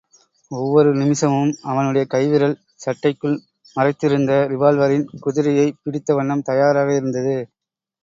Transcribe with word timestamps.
ஒவ்வொரு 0.51 0.95
நிமிஷமும் 0.95 1.51
அவனுடைய 1.63 2.05
கைவிரல் 2.07 2.57
சட்டைக்குள் 2.85 3.37
மறைத்திருந்த 3.75 4.33
ரிவால்வரின் 4.49 5.07
குதிரையைப் 5.21 5.79
பிடித்த 5.83 6.15
வண்ணம் 6.15 6.41
தயாராக 6.41 6.95
இருந்தது. 6.95 7.37